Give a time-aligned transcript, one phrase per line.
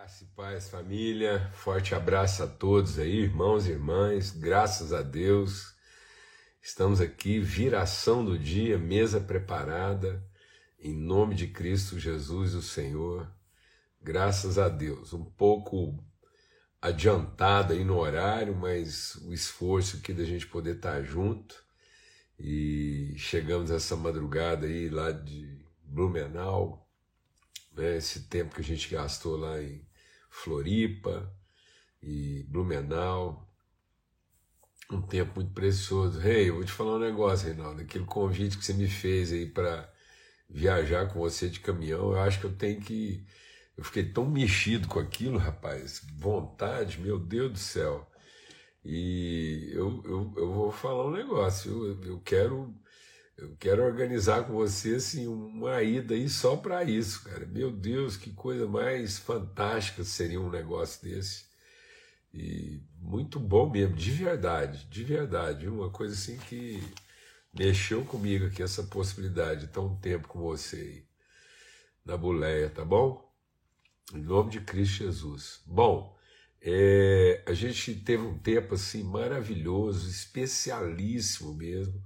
[0.00, 1.50] Graça e paz, família.
[1.52, 4.30] Forte abraço a todos aí, irmãos e irmãs.
[4.30, 5.74] Graças a Deus.
[6.62, 10.24] Estamos aqui, viração do dia, mesa preparada,
[10.78, 13.30] em nome de Cristo Jesus, o Senhor.
[14.00, 15.12] Graças a Deus.
[15.12, 16.02] Um pouco
[16.80, 21.62] adiantado aí no horário, mas o esforço aqui da gente poder estar junto.
[22.38, 26.88] E chegamos essa madrugada aí lá de Blumenau,
[27.72, 29.89] né, esse tempo que a gente gastou lá em
[30.30, 31.30] Floripa
[32.02, 33.46] e Blumenau,
[34.90, 36.18] um tempo muito precioso.
[36.18, 39.32] Rei, hey, eu vou te falar um negócio, Reinaldo, aquele convite que você me fez
[39.32, 39.92] aí para
[40.48, 43.24] viajar com você de caminhão, eu acho que eu tenho que.
[43.76, 48.06] Eu fiquei tão mexido com aquilo, rapaz, vontade, meu Deus do céu.
[48.84, 52.74] E eu, eu, eu vou falar um negócio, eu, eu quero
[53.40, 57.46] eu quero organizar com você assim, uma ida aí só para isso, cara.
[57.46, 61.46] Meu Deus, que coisa mais fantástica seria um negócio desse.
[62.34, 65.66] E muito bom mesmo, de verdade, de verdade.
[65.68, 66.82] Uma coisa assim que
[67.52, 71.04] mexeu comigo aqui, essa possibilidade de estar um tempo com você aí,
[72.04, 73.26] na boleia, tá bom?
[74.14, 75.62] Em nome de Cristo Jesus.
[75.64, 76.14] Bom,
[76.60, 82.04] é, a gente teve um tempo assim maravilhoso, especialíssimo mesmo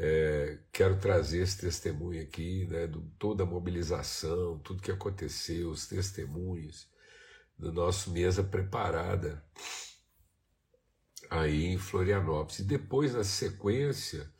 [0.00, 5.88] é, quero trazer esse testemunho aqui, né, de toda a mobilização, tudo que aconteceu, os
[5.88, 6.88] testemunhos
[7.58, 9.44] do nosso mesa preparada
[11.28, 12.60] aí em Florianópolis.
[12.60, 14.32] E depois, na sequência,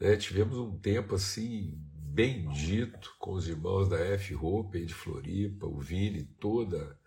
[0.00, 4.34] né, tivemos um tempo assim bendito com os irmãos da F.
[4.34, 6.98] Hope de Floripa, o Vini, toda,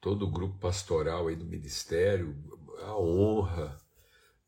[0.00, 2.36] todo o grupo pastoral aí do ministério,
[2.84, 3.76] a honra,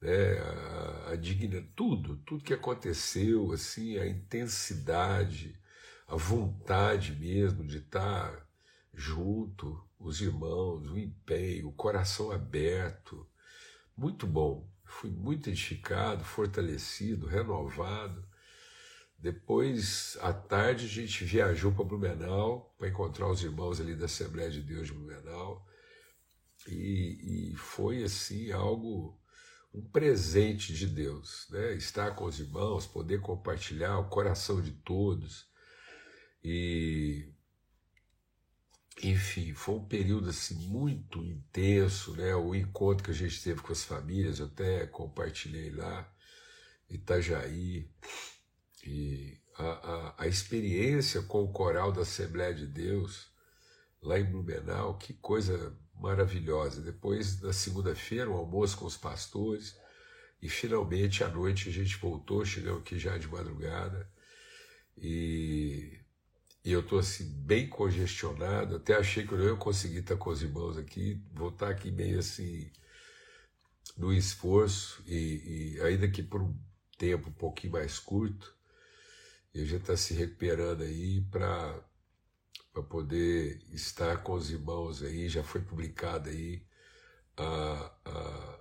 [0.02, 5.56] né, a, a digna, tudo, tudo que aconteceu, assim, a intensidade,
[6.08, 8.46] a vontade mesmo de estar
[8.92, 13.26] junto, os irmãos, o empenho, o coração aberto,
[13.96, 14.68] muito bom.
[14.84, 18.26] Fui muito edificado, fortalecido, renovado.
[19.16, 24.50] Depois, à tarde, a gente viajou para Blumenau para encontrar os irmãos ali da Assembleia
[24.50, 25.64] de Deus de Blumenau.
[26.68, 29.21] E, e foi assim algo
[29.74, 31.74] um presente de Deus, né?
[31.74, 35.46] estar com os irmãos, poder compartilhar o coração de todos.
[36.44, 37.32] E
[39.02, 42.34] enfim, foi um período assim muito intenso, né?
[42.36, 46.12] O encontro que a gente teve com as famílias, eu até compartilhei lá,
[46.90, 47.90] Itajaí,
[48.84, 53.32] e a, a, a experiência com o coral da Assembleia de Deus
[54.02, 56.82] lá em Blumenau, que coisa maravilhosa.
[56.82, 59.76] Depois, na segunda-feira, um almoço com os pastores.
[60.40, 64.10] E finalmente, à noite, a gente voltou, chegamos aqui já de madrugada.
[64.98, 66.00] E,
[66.64, 68.76] e eu estou assim, bem congestionado.
[68.76, 71.22] Até achei que eu não ia conseguir estar com os irmãos aqui.
[71.32, 72.70] Vou estar aqui meio assim,
[73.96, 75.02] no esforço.
[75.06, 76.54] E, e ainda que por um
[76.98, 78.54] tempo um pouquinho mais curto.
[79.54, 81.80] E a gente está se recuperando aí para
[82.72, 85.28] para poder estar com os irmãos aí.
[85.28, 86.64] Já foi publicada aí
[87.36, 88.58] a, a,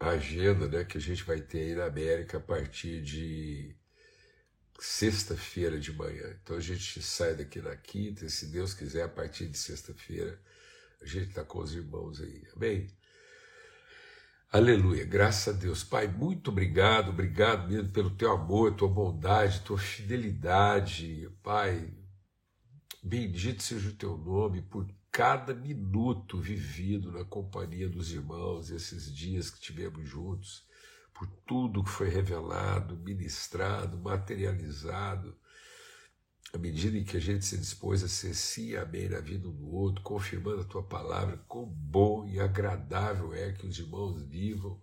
[0.00, 3.76] a, agenda né, que a gente vai ter aí na América a partir de
[4.78, 6.38] sexta-feira de manhã.
[6.42, 10.40] Então a gente sai daqui na quinta, e se Deus quiser, a partir de sexta-feira,
[11.00, 12.46] a gente está com os irmãos aí.
[12.56, 12.88] Amém?
[14.50, 15.84] Aleluia, graças a Deus.
[15.84, 21.28] Pai, muito obrigado, obrigado mesmo pelo teu amor, tua bondade, tua fidelidade.
[21.42, 21.92] Pai,
[23.02, 29.50] bendito seja o teu nome por cada minuto vivido na companhia dos irmãos, esses dias
[29.50, 30.66] que tivemos juntos,
[31.12, 35.36] por tudo que foi revelado, ministrado, materializado
[36.52, 39.48] à medida em que a gente se dispôs a ser sim e amém na vida
[39.48, 44.22] um do outro, confirmando a tua palavra, quão bom e agradável é que os irmãos
[44.22, 44.80] vivam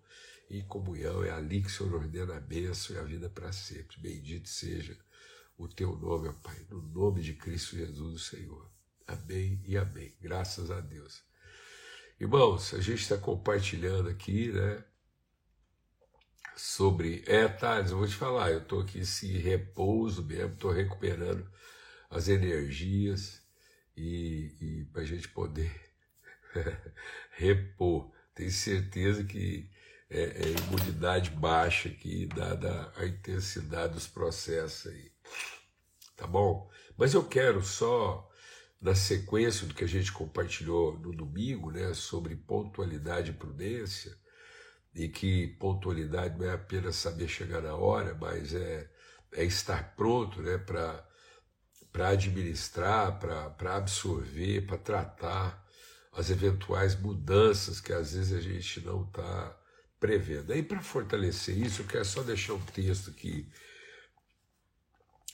[0.50, 4.00] em comunhão, é ali que o Senhor ordena a bênção e a vida para sempre.
[4.00, 4.98] Bendito seja
[5.58, 8.70] o teu nome, ó Pai, no nome de Cristo Jesus, o Senhor.
[9.08, 10.14] Amém e amém.
[10.22, 11.24] Graças a Deus.
[12.20, 14.84] Irmãos, a gente está compartilhando aqui, né?
[16.56, 17.24] Sobre.
[17.28, 21.46] É, Thales, eu vou te falar, eu estou aqui esse repouso mesmo, estou recuperando
[22.10, 23.42] as energias
[23.96, 25.72] e, e para a gente poder
[27.32, 28.12] repor.
[28.34, 29.70] Tenho certeza que
[30.10, 35.12] é, é, imunidade baixa aqui, dada a intensidade dos processos aí.
[36.16, 36.70] Tá bom?
[36.98, 38.30] Mas eu quero só,
[38.80, 44.18] na sequência do que a gente compartilhou no domingo, né, sobre pontualidade e prudência,
[44.96, 48.90] e que pontualidade não é apenas saber chegar na hora, mas é,
[49.34, 55.66] é estar pronto né, para administrar, para absorver, para tratar
[56.14, 59.60] as eventuais mudanças que às vezes a gente não está
[60.00, 60.54] prevendo.
[60.54, 63.50] Aí, para fortalecer isso, eu quero só deixar um texto aqui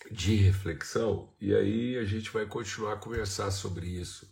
[0.10, 4.28] de reflexão, e aí a gente vai continuar a conversar sobre isso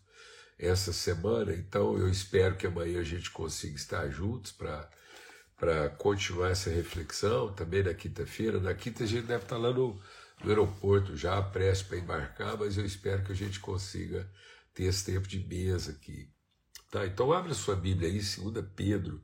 [0.58, 1.54] essa semana.
[1.54, 4.90] Então, eu espero que amanhã a gente consiga estar juntos para
[5.60, 8.60] para continuar essa reflexão também na quinta-feira.
[8.60, 10.00] Na quinta a gente deve estar lá no,
[10.42, 14.30] no aeroporto já, prestes para embarcar, mas eu espero que a gente consiga
[14.74, 16.32] ter esse tempo de mesa aqui.
[16.90, 17.06] Tá?
[17.06, 19.22] Então abre sua Bíblia aí, 2 Pedro,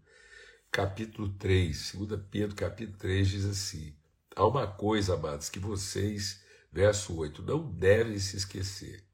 [0.70, 1.94] capítulo 3.
[1.96, 3.96] 2 Pedro, capítulo 3 diz assim:
[4.36, 9.05] Há uma coisa, amados, que vocês, verso 8, não devem se esquecer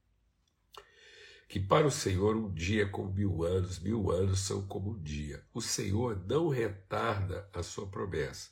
[1.51, 5.03] que para o Senhor um dia é como mil anos, mil anos são como um
[5.03, 5.43] dia.
[5.53, 8.51] O Senhor não retarda a sua promessa,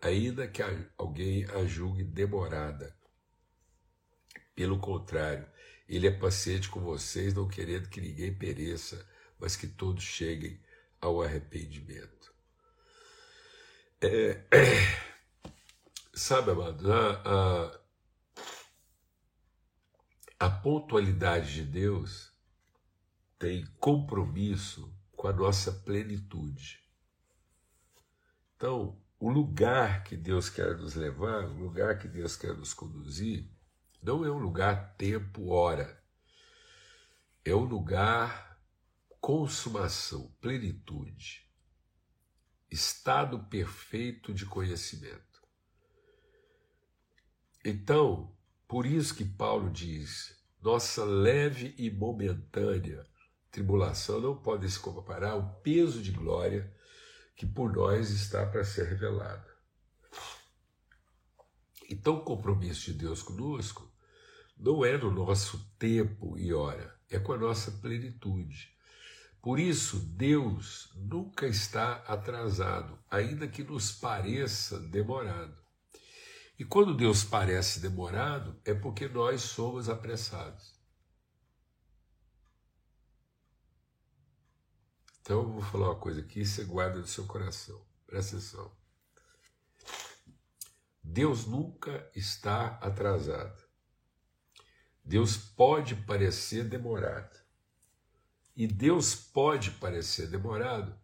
[0.00, 0.62] ainda que
[0.96, 2.96] alguém a julgue demorada.
[4.54, 5.46] Pelo contrário,
[5.86, 9.06] ele é paciente com vocês, não querendo que ninguém pereça,
[9.38, 10.58] mas que todos cheguem
[10.98, 12.34] ao arrependimento.
[14.00, 14.64] É, é,
[16.14, 17.80] sabe, amado, a,
[20.38, 22.29] a, a pontualidade de Deus
[23.40, 26.78] tem compromisso com a nossa plenitude.
[28.54, 33.50] Então, o lugar que Deus quer nos levar, o lugar que Deus quer nos conduzir,
[34.02, 36.04] não é um lugar tempo, hora.
[37.42, 38.60] É um lugar
[39.18, 41.50] consumação, plenitude,
[42.70, 45.42] estado perfeito de conhecimento.
[47.64, 48.36] Então,
[48.68, 53.09] por isso que Paulo diz: nossa leve e momentânea
[53.50, 56.72] tribulação não pode se comparar ao peso de glória
[57.34, 59.48] que por nós está para ser revelado.
[61.88, 63.90] Então, o compromisso de Deus conosco
[64.56, 68.70] não é no nosso tempo e hora, é com a nossa plenitude.
[69.42, 75.56] Por isso, Deus nunca está atrasado, ainda que nos pareça demorado.
[76.58, 80.78] E quando Deus parece demorado, é porque nós somos apressados.
[85.30, 87.80] Então eu vou falar uma coisa aqui, você guarda no seu coração.
[88.04, 88.72] Presta atenção.
[91.00, 93.62] Deus nunca está atrasado.
[95.04, 97.38] Deus pode parecer demorado.
[98.56, 100.98] E Deus pode parecer demorado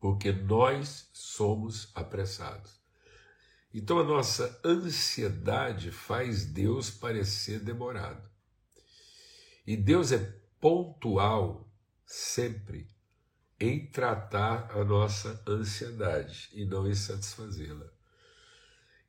[0.00, 2.80] porque nós somos apressados.
[3.72, 8.28] Então a nossa ansiedade faz Deus parecer demorado.
[9.64, 10.18] E Deus é
[10.58, 11.65] pontual
[12.06, 12.88] sempre
[13.58, 17.90] em tratar a nossa ansiedade e não em satisfazê-la.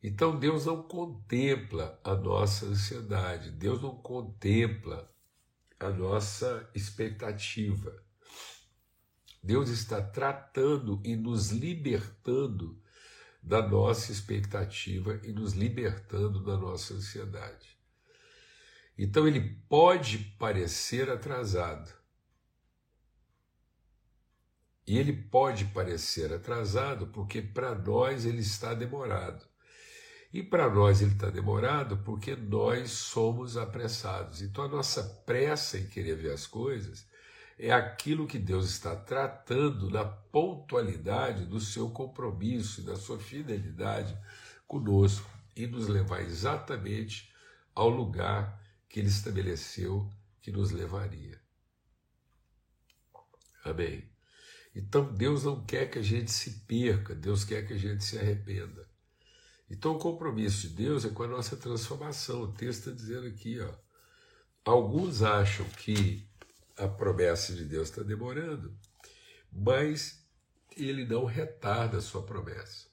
[0.02, 5.12] Então Deus não contempla a nossa ansiedade, Deus não contempla
[5.80, 8.04] a nossa expectativa.
[9.44, 12.82] Deus está tratando e nos libertando
[13.42, 17.78] da nossa expectativa e nos libertando da nossa ansiedade.
[18.98, 21.94] Então ele pode parecer atrasado,
[24.88, 29.46] e ele pode parecer atrasado porque para nós ele está demorado.
[30.32, 34.42] E para nós ele está demorado porque nós somos apressados.
[34.42, 37.06] Então a nossa pressa em querer ver as coisas
[37.60, 44.18] é aquilo que Deus está tratando na pontualidade do seu compromisso e da sua fidelidade
[44.66, 47.34] conosco e nos levar exatamente
[47.74, 50.10] ao lugar que ele estabeleceu
[50.42, 51.42] que nos levaria.
[53.66, 54.17] Amém.
[54.78, 58.20] Então Deus não quer que a gente se perca, Deus quer que a gente se
[58.20, 58.88] arrependa.
[59.68, 62.44] Então o compromisso de Deus é com a nossa transformação.
[62.44, 63.74] O texto está dizendo aqui, ó.
[64.64, 66.30] Alguns acham que
[66.78, 68.78] a promessa de Deus está demorando,
[69.52, 70.24] mas
[70.76, 72.86] ele não retarda a sua promessa.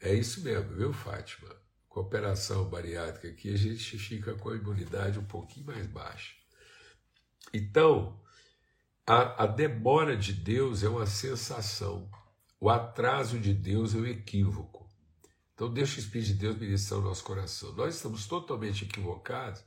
[0.00, 1.54] É isso mesmo, viu, Fátima?
[1.90, 6.34] Com a operação bariátrica aqui, a gente fica com a imunidade um pouquinho mais baixa.
[7.52, 8.18] Então,
[9.08, 12.10] a, a demora de Deus é uma sensação,
[12.60, 14.86] o atraso de Deus é um equívoco.
[15.54, 17.72] Então, deixa o Espírito de Deus ministrar o nosso coração.
[17.72, 19.64] Nós estamos totalmente equivocados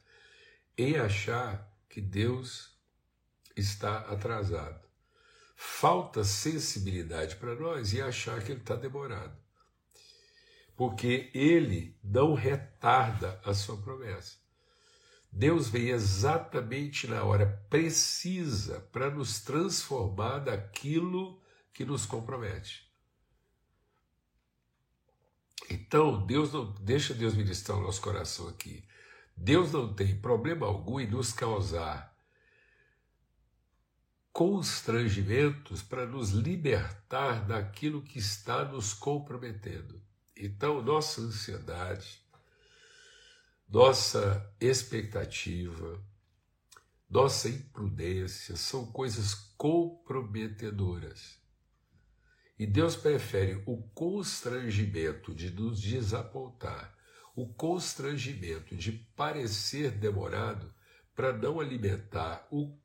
[0.78, 2.80] em achar que Deus
[3.58, 4.88] está atrasado.
[5.56, 9.36] Falta sensibilidade para nós e achar que Ele está demorado.
[10.76, 14.41] Porque Ele não retarda a sua promessa.
[15.32, 21.42] Deus vem exatamente na hora precisa para nos transformar daquilo
[21.74, 22.92] que nos compromete.
[25.70, 28.84] Então, Deus não deixa Deus ministrar o nosso coração aqui.
[29.36, 32.12] Deus não tem problema algum em nos causar
[34.34, 40.02] constrangimentos para nos libertar daquilo que está nos comprometendo.
[40.36, 42.21] Então, nossa ansiedade,
[43.72, 46.04] nossa expectativa,
[47.10, 51.40] nossa imprudência são coisas comprometedoras.
[52.60, 56.94] E Deus prefere o constrangimento de nos desapontar,
[57.34, 60.74] o constrangimento de parecer demorado,
[61.16, 62.78] para não alimentar o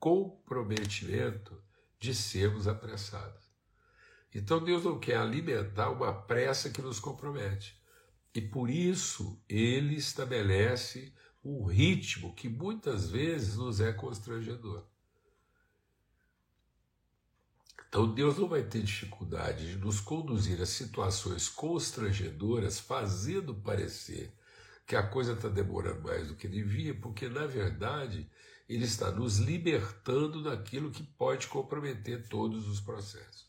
[0.00, 1.62] comprometimento
[1.96, 3.44] de sermos apressados.
[4.34, 7.83] Então Deus não quer alimentar uma pressa que nos compromete.
[8.34, 11.14] E por isso ele estabelece
[11.44, 14.84] um ritmo que muitas vezes nos é constrangedor.
[17.88, 24.34] Então Deus não vai ter dificuldade de nos conduzir a situações constrangedoras, fazendo parecer
[24.84, 28.28] que a coisa está demorando mais do que devia, porque na verdade
[28.68, 33.46] Ele está nos libertando daquilo que pode comprometer todos os processos.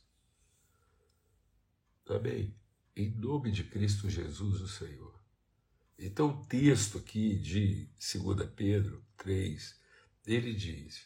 [2.07, 2.55] Amém?
[2.97, 5.13] Em nome de Cristo Jesus, o Senhor.
[5.99, 9.77] Então, o texto aqui de 2 Pedro 3,
[10.25, 11.05] ele diz: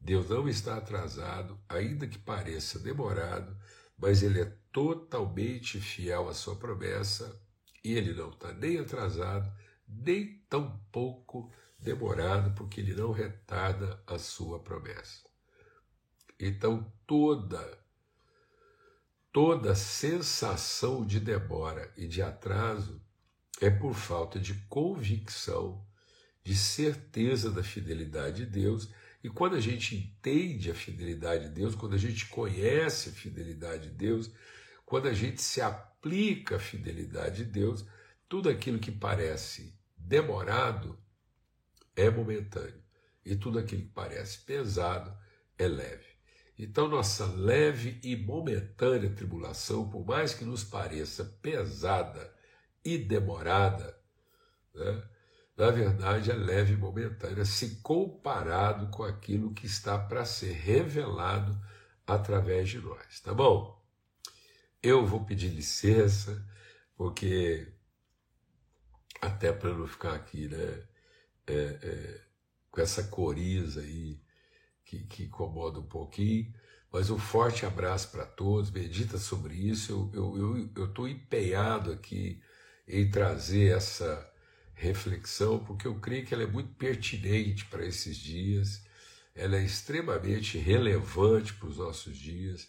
[0.00, 3.54] Deus não está atrasado, ainda que pareça demorado,
[3.98, 7.38] mas ele é totalmente fiel à sua promessa
[7.84, 9.52] e ele não está nem atrasado,
[9.86, 15.28] nem tão pouco demorado, porque ele não retarda a sua promessa.
[16.40, 17.77] Então, toda
[19.38, 23.00] toda sensação de demora e de atraso
[23.60, 25.86] é por falta de convicção,
[26.42, 28.92] de certeza da fidelidade de Deus.
[29.22, 33.90] E quando a gente entende a fidelidade de Deus, quando a gente conhece a fidelidade
[33.90, 34.28] de Deus,
[34.84, 37.86] quando a gente se aplica a fidelidade de Deus,
[38.28, 40.98] tudo aquilo que parece demorado
[41.94, 42.82] é momentâneo.
[43.24, 45.16] E tudo aquilo que parece pesado
[45.56, 46.17] é leve.
[46.58, 52.36] Então, nossa leve e momentânea tribulação, por mais que nos pareça pesada,
[52.84, 53.98] e demorada,
[54.74, 55.02] né,
[55.56, 61.60] na verdade é leve e momentânea, se comparado com aquilo que está para ser revelado
[62.06, 63.78] através de nós, tá bom?
[64.82, 66.46] Eu vou pedir licença,
[66.96, 67.72] porque
[69.20, 70.82] até para não ficar aqui, né,
[71.46, 72.20] é, é,
[72.70, 74.20] com essa coriza aí
[74.88, 76.52] que, que incomoda um pouquinho,
[76.90, 80.10] mas um forte abraço para todos, medita sobre isso.
[80.14, 82.40] Eu estou empenhado aqui
[82.86, 84.26] em trazer essa
[84.74, 88.82] reflexão, porque eu creio que ela é muito pertinente para esses dias,
[89.34, 92.66] ela é extremamente relevante para os nossos dias,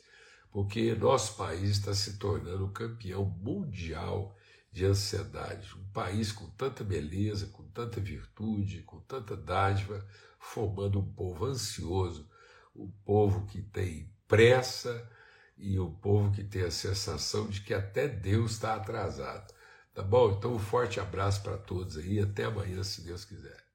[0.52, 4.36] porque nosso país está se tornando campeão mundial
[4.72, 5.74] de ansiedade.
[5.76, 10.06] Um país com tanta beleza, com tanta virtude, com tanta dádiva,
[10.40, 12.30] formando um povo ansioso,
[12.76, 15.10] um povo que tem pressa
[15.58, 19.54] e um povo que tem a sensação de que até Deus está atrasado.
[19.94, 20.32] Tá bom?
[20.32, 22.20] Então um forte abraço para todos aí.
[22.20, 23.69] Até amanhã, se Deus quiser.